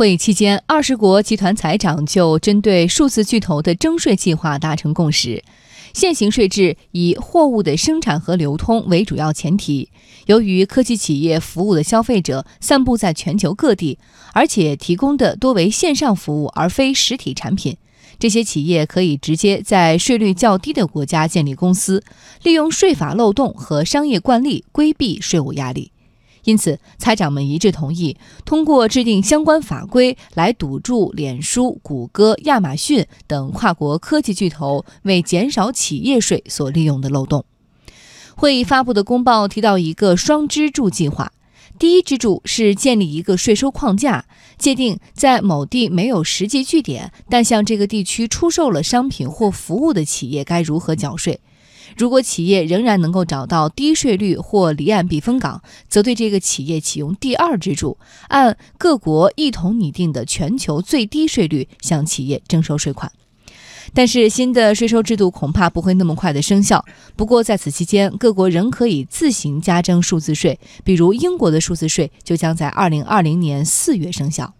[0.00, 5.44] 会议期间，二十国集团财长就针对数字巨头的征税计划达成共识。
[5.92, 9.90] 现行税制以货物的生产和流通为主要前提。
[10.24, 13.98] 由于科技企业服务的消费者散布在全球各地，
[14.32, 17.76] 而且提供的多为线上服务而非实体产品，
[18.18, 22.02] 这些企业可以直接在税率较低的国家建立公司，
[22.42, 25.92] 利用税法漏洞和商业惯例规避税务压力。
[26.44, 37.44] 因此，财长们一致同意通过制定相关法规来堵住脸书、谷歌、亚马逊等跨国科技巨头为减少企业税所利用的漏洞。
[38.36, 41.30] 会议发布的公报提到一个双支柱计划，
[41.78, 44.24] 第一支柱是建立一个税收框架，
[44.56, 51.40] 界定在某地没有实际据点，但向这个地区出售了商品或服务的企业该如何缴税。
[51.96, 57.98] 如果企业仍然能够找到低税率或离岸避风港，则对这个企业启用第二支柱，
[58.28, 63.10] 按各国一同拟定的全球最低税率向企业征收税款。
[63.92, 66.84] 但是新的税收制度恐怕不会那么快的生效。
[67.16, 74.54] 不过在此期间，各国仍可以自行加征数字税，比如英国的数字税就将在二零二零年四月生效。